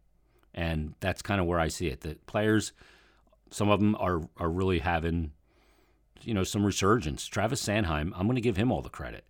and 0.54 0.94
that's 1.00 1.20
kind 1.20 1.40
of 1.40 1.46
where 1.46 1.60
I 1.60 1.68
see 1.68 1.88
it. 1.88 2.00
That 2.00 2.24
players 2.26 2.72
some 3.50 3.68
of 3.68 3.80
them 3.80 3.96
are 3.98 4.22
are 4.38 4.48
really 4.48 4.78
having, 4.78 5.32
you 6.22 6.32
know, 6.32 6.44
some 6.44 6.64
resurgence. 6.64 7.26
Travis 7.26 7.62
Sanheim, 7.62 8.12
I'm 8.16 8.26
going 8.26 8.36
to 8.36 8.40
give 8.40 8.56
him 8.56 8.72
all 8.72 8.80
the 8.80 8.88
credit 8.88 9.24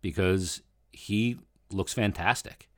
because 0.00 0.62
he 0.92 1.38
looks 1.72 1.92
fantastic. 1.92 2.68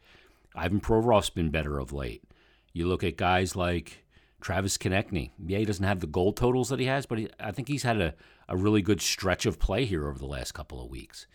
Ivan 0.54 0.80
Provorov's 0.80 1.30
been 1.30 1.50
better 1.50 1.78
of 1.78 1.92
late. 1.92 2.24
You 2.72 2.88
look 2.88 3.04
at 3.04 3.16
guys 3.16 3.54
like 3.54 4.04
Travis 4.40 4.78
Konecny. 4.78 5.30
Yeah, 5.44 5.58
he 5.58 5.64
doesn't 5.64 5.84
have 5.84 6.00
the 6.00 6.06
goal 6.06 6.32
totals 6.32 6.68
that 6.68 6.80
he 6.80 6.86
has, 6.86 7.06
but 7.06 7.18
he, 7.18 7.28
I 7.38 7.52
think 7.52 7.68
he's 7.68 7.82
had 7.82 8.00
a, 8.00 8.14
a 8.48 8.56
really 8.56 8.82
good 8.82 9.00
stretch 9.00 9.46
of 9.46 9.58
play 9.58 9.84
here 9.84 10.08
over 10.08 10.18
the 10.18 10.26
last 10.26 10.52
couple 10.52 10.82
of 10.82 10.90
weeks. 10.90 11.26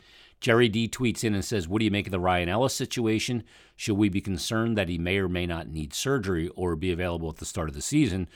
Jerry 0.42 0.68
D 0.68 0.88
tweets 0.88 1.24
in 1.24 1.34
and 1.34 1.46
says, 1.46 1.68
What 1.68 1.80
do 1.80 1.86
you 1.86 1.92
make 1.92 2.08
of 2.08 2.12
the 2.12 2.20
Ryan 2.20 2.50
Ellis 2.50 2.76
situation? 2.76 3.44
Should 3.76 3.98
we 3.98 4.10
be 4.10 4.22
concerned 4.22 4.78
that 4.78 4.90
he 4.90 4.98
may 4.98 5.18
or 5.18 5.30
may 5.30 5.46
not 5.46 5.70
need 5.70 5.94
surgery 5.94 6.50
or 6.50 6.76
be 6.76 6.92
available 6.92 7.30
at 7.30 7.38
the 7.38 7.46
start 7.46 7.70
of 7.70 7.76
the 7.76 7.82
season? 7.82 8.28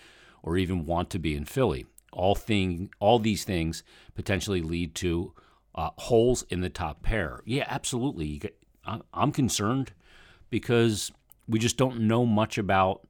or 0.43 0.57
even 0.57 0.85
want 0.85 1.09
to 1.11 1.19
be 1.19 1.35
in 1.35 1.45
Philly. 1.45 1.85
All 2.11 2.35
thing, 2.35 2.89
all 2.99 3.19
these 3.19 3.43
things 3.43 3.83
potentially 4.15 4.61
lead 4.61 4.95
to 4.95 5.33
uh, 5.75 5.91
holes 5.97 6.43
in 6.49 6.61
the 6.61 6.69
top 6.69 7.03
pair. 7.03 7.41
Yeah, 7.45 7.65
absolutely. 7.67 8.41
I'm 9.13 9.31
concerned 9.31 9.93
because 10.49 11.11
we 11.47 11.59
just 11.59 11.77
don't 11.77 12.01
know 12.01 12.25
much 12.25 12.57
about 12.57 13.07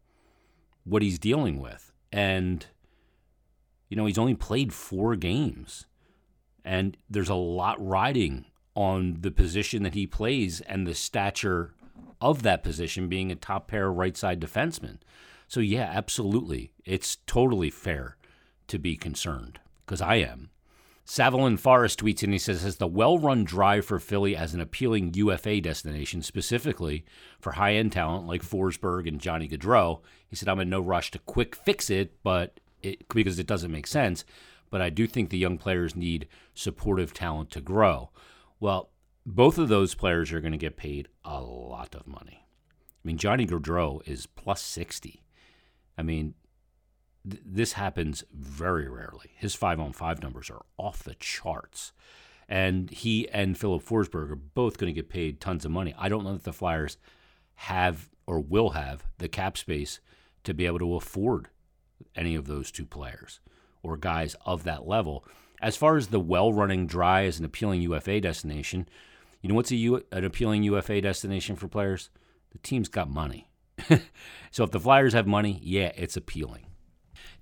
what 0.89 1.01
he's 1.01 1.19
dealing 1.19 1.59
with, 1.59 1.91
and 2.11 2.65
you 3.89 3.97
know 3.97 4.05
he's 4.05 4.17
only 4.17 4.35
played 4.35 4.73
four 4.73 5.15
games, 5.15 5.85
and 6.65 6.97
there's 7.09 7.29
a 7.29 7.35
lot 7.35 7.83
riding 7.85 8.45
on 8.75 9.17
the 9.21 9.31
position 9.31 9.83
that 9.83 9.93
he 9.93 10.07
plays 10.07 10.61
and 10.61 10.85
the 10.87 10.95
stature 10.95 11.73
of 12.21 12.43
that 12.43 12.63
position 12.63 13.07
being 13.07 13.31
a 13.31 13.35
top 13.35 13.67
pair 13.67 13.91
right 13.91 14.15
side 14.15 14.39
defenseman. 14.39 14.97
So, 15.47 15.59
yeah, 15.59 15.89
absolutely. 15.93 16.71
It's 16.85 17.17
totally 17.25 17.69
fair 17.69 18.17
to 18.67 18.77
be 18.77 18.95
concerned 18.95 19.59
because 19.85 20.01
I 20.01 20.15
am. 20.15 20.49
Savalin 21.09 21.57
Forrest 21.57 22.01
tweets 22.01 22.21
and 22.21 22.31
he 22.31 22.37
says, 22.37 22.61
Has 22.61 22.75
the 22.75 22.85
well 22.85 23.17
run 23.17 23.43
drive 23.43 23.83
for 23.83 23.97
Philly 23.97 24.35
as 24.35 24.53
an 24.53 24.61
appealing 24.61 25.15
UFA 25.15 25.59
destination, 25.59 26.21
specifically 26.21 27.03
for 27.39 27.53
high 27.53 27.73
end 27.73 27.93
talent 27.93 28.27
like 28.27 28.43
Forsberg 28.43 29.07
and 29.07 29.19
Johnny 29.19 29.49
Gaudreau? 29.49 30.01
He 30.27 30.35
said, 30.35 30.47
I'm 30.47 30.59
in 30.59 30.69
no 30.69 30.79
rush 30.79 31.09
to 31.11 31.19
quick 31.19 31.55
fix 31.55 31.89
it, 31.89 32.13
but 32.21 32.59
it, 32.83 33.09
because 33.09 33.39
it 33.39 33.47
doesn't 33.47 33.71
make 33.71 33.87
sense. 33.87 34.23
But 34.69 34.81
I 34.81 34.91
do 34.91 35.07
think 35.07 35.31
the 35.31 35.39
young 35.39 35.57
players 35.57 35.95
need 35.95 36.27
supportive 36.53 37.11
talent 37.11 37.49
to 37.51 37.61
grow. 37.61 38.11
Well, 38.59 38.91
both 39.25 39.57
of 39.57 39.67
those 39.67 39.95
players 39.95 40.31
are 40.31 40.41
going 40.41 40.51
to 40.51 40.59
get 40.59 40.77
paid 40.77 41.07
a 41.25 41.41
lot 41.41 41.95
of 41.95 42.05
money. 42.05 42.45
I 42.71 43.07
mean, 43.07 43.17
Johnny 43.17 43.47
Gaudreau 43.47 44.07
is 44.07 44.27
plus 44.27 44.61
60. 44.61 45.23
I 45.97 46.03
mean, 46.03 46.35
th- 47.27 47.41
this 47.45 47.73
happens 47.73 48.23
very 48.33 48.87
rarely. 48.87 49.31
His 49.35 49.55
five 49.55 49.79
on 49.79 49.93
five 49.93 50.21
numbers 50.21 50.49
are 50.49 50.65
off 50.77 51.03
the 51.03 51.15
charts. 51.15 51.91
And 52.47 52.89
he 52.89 53.29
and 53.29 53.57
Filip 53.57 53.83
Forsberg 53.83 54.31
are 54.31 54.35
both 54.35 54.77
going 54.77 54.93
to 54.93 54.99
get 54.99 55.09
paid 55.09 55.39
tons 55.39 55.65
of 55.65 55.71
money. 55.71 55.93
I 55.97 56.09
don't 56.09 56.23
know 56.23 56.33
that 56.33 56.43
the 56.43 56.53
Flyers 56.53 56.97
have 57.55 58.09
or 58.25 58.39
will 58.39 58.71
have 58.71 59.05
the 59.17 59.27
cap 59.27 59.57
space 59.57 59.99
to 60.43 60.53
be 60.53 60.65
able 60.65 60.79
to 60.79 60.95
afford 60.95 61.49
any 62.15 62.35
of 62.35 62.47
those 62.47 62.71
two 62.71 62.85
players 62.85 63.39
or 63.83 63.97
guys 63.97 64.35
of 64.45 64.63
that 64.63 64.87
level. 64.87 65.25
As 65.61 65.75
far 65.75 65.97
as 65.97 66.07
the 66.07 66.19
well 66.19 66.53
running 66.53 66.87
dry 66.87 67.25
as 67.25 67.39
an 67.39 67.45
appealing 67.45 67.81
UFA 67.81 68.21
destination, 68.21 68.87
you 69.41 69.49
know 69.49 69.55
what's 69.55 69.71
a 69.71 69.75
U, 69.75 70.03
an 70.11 70.23
appealing 70.23 70.63
UFA 70.63 71.01
destination 71.01 71.55
for 71.55 71.67
players? 71.67 72.09
The 72.51 72.57
team's 72.59 72.89
got 72.89 73.09
money. 73.09 73.49
so 74.51 74.63
if 74.63 74.71
the 74.71 74.79
Flyers 74.79 75.13
have 75.13 75.27
money, 75.27 75.59
yeah, 75.61 75.91
it's 75.95 76.17
appealing. 76.17 76.65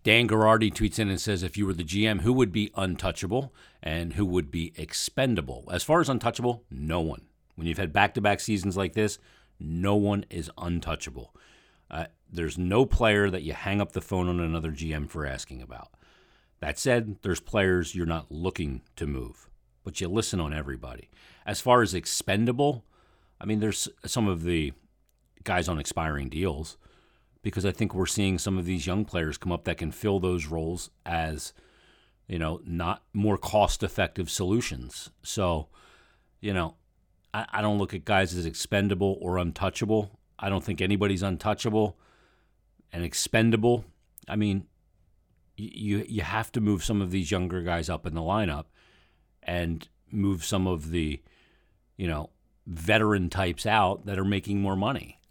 Dan 0.04 0.28
Garardi 0.28 0.74
tweets 0.74 1.00
in 1.00 1.10
and 1.10 1.20
says, 1.20 1.44
if 1.44 1.58
you 1.58 1.66
were 1.66 1.74
the 1.74 1.84
GM, 1.84 2.22
who 2.22 2.32
would 2.34 2.52
be 2.52 2.72
untouchable 2.76 3.54
and 3.84 4.14
who 4.14 4.26
would 4.26 4.50
be 4.50 4.74
expendable? 4.78 5.68
As 5.72 5.84
far 5.84 6.00
as 6.00 6.10
untouchable, 6.10 6.64
no 6.72 7.02
one. 7.02 7.24
When 7.56 7.68
you've 7.68 7.78
had 7.78 7.92
back 7.92 8.14
to 8.14 8.22
back 8.22 8.40
seasons 8.40 8.78
like 8.78 8.94
this, 8.94 9.20
no 9.60 9.96
one 9.96 10.26
is 10.30 10.52
untouchable. 10.58 11.36
Uh, 11.90 12.06
there's 12.32 12.58
no 12.58 12.86
player 12.86 13.30
that 13.30 13.44
you 13.44 13.54
hang 13.54 13.82
up 13.82 13.94
the 13.94 14.02
phone 14.02 14.30
on 14.30 14.40
another 14.40 14.72
GM 14.72 15.10
for 15.10 15.26
asking 15.26 15.62
about. 15.62 15.90
That 16.60 16.80
said, 16.80 17.18
there's 17.22 17.40
players 17.40 17.96
you're 17.96 18.06
not 18.06 18.32
looking 18.32 18.82
to 18.96 19.08
move, 19.08 19.50
but 19.84 20.00
you 20.02 20.08
listen 20.08 20.40
on 20.40 20.54
everybody. 20.54 21.10
As 21.46 21.62
far 21.62 21.82
as 21.82 21.94
expendable, 21.94 22.84
I 23.40 23.46
mean, 23.46 23.60
there's 23.60 23.88
some 24.06 24.28
of 24.28 24.44
the 24.44 24.74
guys 25.44 25.68
on 25.68 25.80
expiring 25.80 26.30
deals 26.30 26.78
because 27.48 27.66
I 27.66 27.72
think 27.72 27.94
we're 27.94 28.06
seeing 28.06 28.38
some 28.38 28.58
of 28.58 28.66
these 28.66 28.86
young 28.86 29.06
players 29.06 29.38
come 29.38 29.54
up 29.54 29.64
that 29.64 29.78
can 29.78 29.90
fill 29.90 30.20
those 30.20 30.48
roles 30.48 30.90
as, 31.06 31.54
you 32.28 32.38
know, 32.38 32.60
not 32.66 33.04
more 33.14 33.38
cost 33.38 33.84
effective 33.84 34.30
solutions. 34.30 35.12
So, 35.24 35.70
you 36.42 36.54
know, 36.54 36.76
I, 37.34 37.46
I 37.50 37.62
don't 37.62 37.78
look 37.78 37.94
at 37.94 38.04
guys 38.04 38.36
as 38.36 38.46
expendable 38.46 39.18
or 39.22 39.38
untouchable. 39.38 40.20
I 40.38 40.50
don't 40.50 40.62
think 40.62 40.82
anybody's 40.82 41.24
untouchable 41.24 41.98
and 42.92 43.06
expendable. 43.06 43.86
I 44.28 44.36
mean, 44.36 44.66
you 45.56 46.06
you 46.06 46.24
have 46.24 46.52
to 46.52 46.60
move 46.60 46.84
some 46.84 47.02
of 47.02 47.12
these 47.12 47.32
younger 47.32 47.62
guys 47.62 47.90
up 47.90 48.06
in 48.06 48.14
the 48.14 48.20
lineup 48.20 48.66
and 49.42 49.88
move 50.12 50.44
some 50.44 50.68
of 50.68 50.92
the, 50.92 51.22
you 51.96 52.08
know, 52.10 52.30
veteran 52.66 53.30
types 53.30 53.66
out 53.66 54.06
that 54.06 54.20
are 54.20 54.26
making 54.26 54.60
more 54.60 54.76
money. 54.76 55.22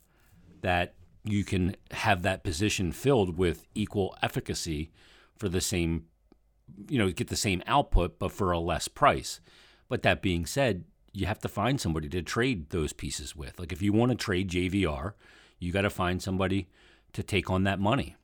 That 0.63 0.95
you 1.27 1.45
can 1.45 1.77
have 1.91 2.23
that 2.23 2.45
position 2.45 2.93
filled 2.93 3.37
with 3.37 3.67
equal 3.75 4.17
efficacy 4.23 4.91
for 5.37 5.49
the 5.49 5.61
same, 5.61 6.05
you 6.89 6.99
know, 6.99 7.11
get 7.11 7.29
the 7.29 7.37
same 7.37 7.63
output, 7.67 8.19
but 8.19 8.33
for 8.33 8.53
a 8.53 8.59
less 8.59 8.89
price. 8.89 9.41
But 9.89 10.03
that 10.03 10.23
being 10.23 10.47
said, 10.47 10.85
you 11.13 11.27
have 11.27 11.39
to 11.41 11.49
find 11.49 11.81
somebody 11.81 12.09
to 12.11 12.23
trade 12.23 12.71
those 12.71 12.93
pieces 12.93 13.35
with. 13.35 13.59
Like 13.59 13.73
if 13.73 13.83
you 13.83 13.93
want 13.93 14.13
to 14.13 14.17
trade 14.17 14.51
JVR, 14.51 15.15
you 15.59 15.73
got 15.73 15.83
to 15.83 15.91
find 15.91 16.23
somebody 16.23 16.69
to 17.13 17.23
take 17.23 17.51
on 17.51 17.65
that 17.65 17.81
money. 17.81 18.17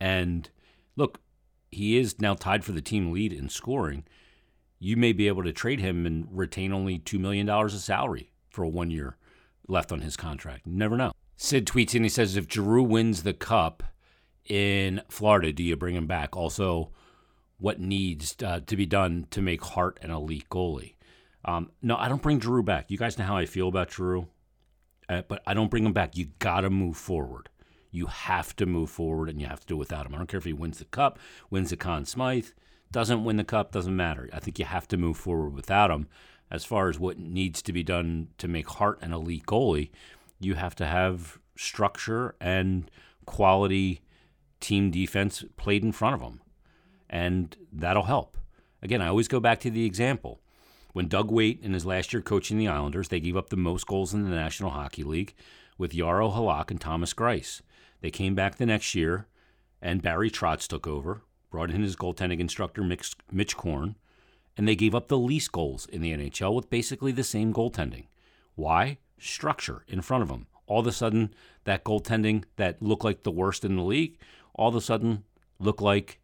And 0.00 0.50
look, 0.96 1.20
he 1.70 1.98
is 1.98 2.20
now 2.20 2.34
tied 2.34 2.64
for 2.64 2.72
the 2.72 2.80
team 2.80 3.12
lead 3.12 3.32
in 3.32 3.48
scoring. 3.48 4.04
You 4.78 4.96
may 4.96 5.12
be 5.12 5.28
able 5.28 5.44
to 5.44 5.52
trade 5.52 5.80
him 5.80 6.06
and 6.06 6.26
retain 6.30 6.72
only 6.72 6.98
$2 6.98 7.18
million 7.18 7.48
of 7.48 7.72
salary 7.72 8.30
for 8.50 8.66
one 8.66 8.90
year 8.90 9.16
left 9.68 9.92
on 9.92 10.00
his 10.00 10.16
contract. 10.16 10.66
Never 10.66 10.96
know. 10.96 11.12
Sid 11.36 11.66
tweets 11.66 11.94
and 11.94 12.04
he 12.04 12.08
says, 12.08 12.36
if 12.36 12.50
Giroux 12.50 12.82
wins 12.82 13.22
the 13.22 13.32
cup 13.32 13.82
in 14.44 15.02
Florida, 15.08 15.52
do 15.52 15.62
you 15.62 15.76
bring 15.76 15.94
him 15.94 16.06
back? 16.06 16.36
Also, 16.36 16.90
what 17.58 17.80
needs 17.80 18.36
uh, 18.44 18.60
to 18.66 18.76
be 18.76 18.86
done 18.86 19.26
to 19.30 19.42
make 19.42 19.62
Hart 19.62 19.98
an 20.02 20.10
elite 20.10 20.48
goalie? 20.50 20.94
Um, 21.44 21.70
no, 21.82 21.96
I 21.96 22.08
don't 22.08 22.22
bring 22.22 22.40
Giroux 22.40 22.62
back. 22.62 22.90
You 22.90 22.98
guys 22.98 23.18
know 23.18 23.24
how 23.24 23.36
I 23.36 23.46
feel 23.46 23.68
about 23.68 23.92
Giroux, 23.92 24.28
uh, 25.08 25.22
but 25.28 25.42
I 25.46 25.54
don't 25.54 25.70
bring 25.70 25.84
him 25.84 25.92
back. 25.92 26.16
You 26.16 26.28
got 26.38 26.60
to 26.60 26.70
move 26.70 26.96
forward. 26.96 27.48
You 27.90 28.06
have 28.06 28.56
to 28.56 28.66
move 28.66 28.90
forward, 28.90 29.28
and 29.28 29.40
you 29.40 29.46
have 29.46 29.60
to 29.60 29.66
do 29.66 29.74
it 29.74 29.78
without 29.78 30.06
him. 30.06 30.14
I 30.14 30.18
don't 30.18 30.26
care 30.26 30.38
if 30.38 30.44
he 30.44 30.52
wins 30.52 30.78
the 30.78 30.86
cup, 30.86 31.18
wins 31.50 31.70
the 31.70 31.76
Conn 31.76 32.06
Smythe, 32.06 32.48
doesn't 32.90 33.24
win 33.24 33.36
the 33.36 33.44
cup, 33.44 33.72
doesn't 33.72 33.94
matter. 33.94 34.28
I 34.32 34.40
think 34.40 34.58
you 34.58 34.64
have 34.64 34.88
to 34.88 34.96
move 34.96 35.16
forward 35.16 35.54
without 35.54 35.90
him. 35.90 36.08
As 36.50 36.64
far 36.64 36.88
as 36.88 36.98
what 36.98 37.18
needs 37.18 37.62
to 37.62 37.72
be 37.72 37.82
done 37.82 38.28
to 38.38 38.48
make 38.48 38.68
Hart 38.68 38.98
an 39.02 39.12
elite 39.12 39.46
goalie, 39.46 39.90
you 40.40 40.54
have 40.54 40.74
to 40.76 40.86
have 40.86 41.38
structure 41.56 42.34
and 42.40 42.90
quality 43.26 44.00
team 44.60 44.90
defense 44.90 45.44
played 45.56 45.82
in 45.82 45.92
front 45.92 46.14
of 46.14 46.20
them. 46.20 46.40
And 47.08 47.56
that'll 47.72 48.04
help. 48.04 48.38
Again, 48.82 49.00
I 49.00 49.08
always 49.08 49.28
go 49.28 49.40
back 49.40 49.60
to 49.60 49.70
the 49.70 49.86
example. 49.86 50.40
When 50.92 51.08
Doug 51.08 51.30
Weight, 51.30 51.60
in 51.62 51.72
his 51.72 51.86
last 51.86 52.12
year 52.12 52.22
coaching 52.22 52.58
the 52.58 52.68
Islanders, 52.68 53.08
they 53.08 53.20
gave 53.20 53.36
up 53.36 53.50
the 53.50 53.56
most 53.56 53.86
goals 53.86 54.14
in 54.14 54.24
the 54.24 54.30
National 54.30 54.70
Hockey 54.70 55.02
League 55.02 55.34
with 55.76 55.92
Jaro 55.92 56.32
Halak 56.32 56.70
and 56.70 56.80
Thomas 56.80 57.12
Greiss. 57.14 57.62
They 58.00 58.10
came 58.10 58.34
back 58.34 58.56
the 58.56 58.66
next 58.66 58.94
year, 58.94 59.26
and 59.82 60.02
Barry 60.02 60.30
Trotz 60.30 60.68
took 60.68 60.86
over, 60.86 61.22
brought 61.50 61.70
in 61.70 61.82
his 61.82 61.96
goaltending 61.96 62.38
instructor, 62.40 62.82
Mitch 62.82 63.56
Korn, 63.56 63.96
and 64.56 64.68
they 64.68 64.76
gave 64.76 64.94
up 64.94 65.08
the 65.08 65.18
least 65.18 65.50
goals 65.50 65.86
in 65.86 66.00
the 66.00 66.12
NHL 66.12 66.54
with 66.54 66.70
basically 66.70 67.10
the 67.10 67.24
same 67.24 67.52
goaltending. 67.52 68.06
Why? 68.54 68.98
Structure 69.24 69.84
in 69.88 70.02
front 70.02 70.22
of 70.22 70.28
them. 70.28 70.46
All 70.66 70.80
of 70.80 70.86
a 70.86 70.92
sudden, 70.92 71.34
that 71.64 71.84
goaltending 71.84 72.44
that 72.56 72.82
looked 72.82 73.04
like 73.04 73.22
the 73.22 73.30
worst 73.30 73.64
in 73.64 73.76
the 73.76 73.82
league, 73.82 74.18
all 74.54 74.68
of 74.68 74.76
a 74.76 74.80
sudden 74.80 75.24
looked 75.58 75.82
like 75.82 76.20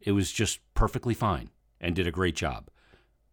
it 0.00 0.12
was 0.12 0.32
just 0.32 0.60
perfectly 0.74 1.14
fine 1.14 1.50
and 1.80 1.94
did 1.94 2.06
a 2.06 2.12
great 2.12 2.36
job. 2.36 2.68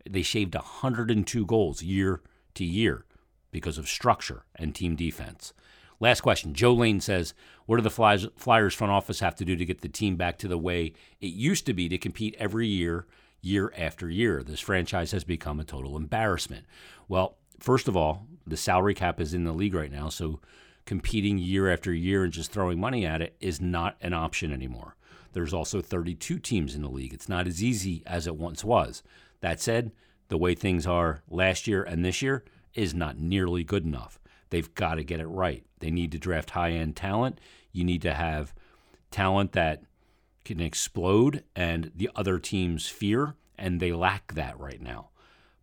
They 0.10 0.22
shaved 0.22 0.56
102 0.56 1.46
goals 1.46 1.84
year 1.84 2.22
to 2.56 2.64
year 2.64 3.06
because 3.52 3.78
of 3.78 3.88
structure 3.88 4.46
and 4.56 4.74
team 4.74 4.96
defense. 4.96 5.54
Last 6.00 6.22
question. 6.22 6.54
Joe 6.54 6.74
Lane 6.74 7.02
says, 7.02 7.34
What 7.66 7.76
do 7.76 7.82
the 7.82 7.90
Flyers, 7.90 8.28
Flyers 8.38 8.74
front 8.74 8.92
office 8.92 9.20
have 9.20 9.36
to 9.36 9.46
do 9.46 9.56
to 9.56 9.66
get 9.66 9.82
the 9.82 9.90
team 9.90 10.16
back 10.16 10.38
to 10.38 10.48
the 10.48 10.58
way 10.58 10.94
it 11.20 11.34
used 11.34 11.66
to 11.66 11.74
be 11.74 11.90
to 11.90 11.98
compete 11.98 12.36
every 12.40 12.68
year, 12.68 13.06
year 13.42 13.74
after 13.78 14.10
year? 14.10 14.42
This 14.42 14.62
franchise 14.62 15.12
has 15.12 15.26
become 15.26 15.60
a 15.60 15.66
total 15.66 15.98
embarrassment. 15.98 16.66
Well, 17.10 17.39
first 17.60 17.88
of 17.88 17.96
all, 17.96 18.26
the 18.46 18.58
salary 18.58 18.94
cap 18.94 19.20
is 19.20 19.34
in 19.34 19.44
the 19.44 19.54
league 19.54 19.74
right 19.74 19.92
now, 19.92 20.10
so 20.10 20.40
competing 20.86 21.38
year 21.38 21.72
after 21.72 21.94
year 21.94 22.24
and 22.24 22.34
just 22.34 22.52
throwing 22.52 22.80
money 22.80 23.06
at 23.06 23.22
it 23.22 23.36
is 23.40 23.62
not 23.62 23.96
an 24.02 24.14
option 24.14 24.52
anymore. 24.52 24.96
There's 25.34 25.54
also 25.54 25.82
32 25.82 26.40
teams 26.40 26.74
in 26.74 26.82
the 26.82 26.90
league. 26.90 27.14
It's 27.14 27.30
not 27.30 27.48
as 27.48 27.64
easy 27.64 28.02
as 28.08 28.26
it 28.26 28.36
once 28.36 28.64
was. 28.64 29.04
That 29.42 29.62
said, 29.62 29.92
the 30.30 30.38
way 30.38 30.56
things 30.56 30.88
are 30.88 31.22
last 31.30 31.68
year 31.68 31.84
and 31.84 32.04
this 32.04 32.22
year 32.22 32.44
is 32.74 32.94
not 32.94 33.20
nearly 33.20 33.64
good 33.64 33.86
enough. 33.86 34.20
They've 34.50 34.74
got 34.74 34.96
to 34.96 35.04
get 35.04 35.20
it 35.20 35.28
right. 35.28 35.64
They 35.80 35.92
need 35.92 36.12
to 36.14 36.18
draft 36.18 36.52
high 36.52 36.72
end 36.72 36.96
talent. 36.96 37.40
You 37.72 37.84
need 37.84 38.02
to 38.02 38.14
have 38.14 38.54
talent 39.12 39.52
that 39.54 39.84
can 40.46 40.60
explode 40.60 41.44
and 41.56 41.92
the 41.96 42.10
other 42.16 42.40
teams 42.40 42.88
fear, 42.88 43.36
and 43.58 43.80
they 43.80 43.92
lack 43.92 44.34
that 44.34 44.60
right 44.60 44.82
now. 44.82 45.09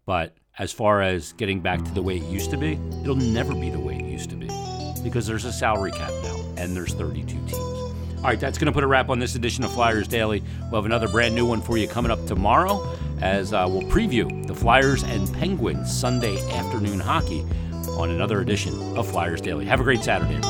But 0.07 0.37
as 0.59 0.73
far 0.73 1.03
as 1.03 1.33
getting 1.33 1.61
back 1.61 1.85
to 1.85 1.91
the 1.93 2.01
way 2.01 2.17
it 2.17 2.23
used 2.23 2.51
to 2.53 2.57
be, 2.57 2.79
it'll 3.03 3.17
never 3.17 3.53
be 3.53 3.71
the 3.71 3.81
way 3.81 3.97
it 3.97 4.05
used 4.05 4.31
to 4.31 4.37
be 4.37 4.49
because 5.03 5.27
there's 5.27 5.45
a 5.45 5.53
salary 5.53 5.91
cap 5.91 6.13
now 6.23 6.37
and 6.57 6.75
there's 6.77 6.95
32 6.95 7.27
teams. 7.27 7.53
All 7.53 8.23
right, 8.23 8.41
that's 8.41 8.57
going 8.57 8.67
to 8.67 8.73
put 8.73 8.83
a 8.83 8.87
wrap 8.87 9.11
on 9.11 9.19
this 9.19 9.35
edition 9.35 9.65
of 9.65 9.73
Flyers 9.73 10.09
Daily. 10.09 10.43
We'll 10.63 10.81
have 10.81 10.87
another 10.87 11.09
brand 11.09 11.35
new 11.35 11.45
one 11.45 11.61
for 11.61 11.77
you 11.77 11.87
coming 11.87 12.11
up 12.11 12.25
tomorrow 12.27 12.97
as 13.21 13.53
uh, 13.53 13.67
we'll 13.69 13.83
preview 13.83 14.47
the 14.47 14.55
Flyers 14.55 15.03
and 15.05 15.33
Penguins 15.35 15.93
Sunday 15.93 16.39
afternoon 16.53 17.01
hockey 17.01 17.45
on 17.99 18.11
another 18.11 18.41
edition 18.41 18.97
of 18.97 19.09
Flyers 19.09 19.41
Daily. 19.41 19.65
Have 19.65 19.81
a 19.81 19.85
great 19.85 20.03
Saturday. 20.03 20.41